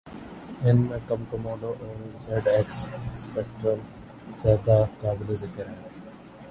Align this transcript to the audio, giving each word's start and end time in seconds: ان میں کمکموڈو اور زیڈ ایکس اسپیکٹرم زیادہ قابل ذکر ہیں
ان 0.61 0.77
میں 0.81 0.97
کمکموڈو 1.07 1.73
اور 1.79 2.17
زیڈ 2.19 2.47
ایکس 2.47 2.79
اسپیکٹرم 3.13 3.79
زیادہ 4.37 4.83
قابل 5.01 5.35
ذکر 5.37 5.67
ہیں 5.67 5.89